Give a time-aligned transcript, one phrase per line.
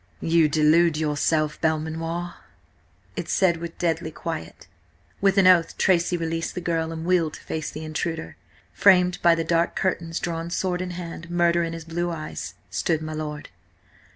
[0.19, 2.33] "You delude yourself, Belmanoir,"
[3.15, 4.65] it said with deadly quiet.
[5.21, 8.35] With an oath Tracy released the girl and wheeled to face the intruder.
[8.73, 13.03] Framed by the dark curtains, drawn sword in hand, murder in his blue eyes, stood
[13.03, 13.49] my lord.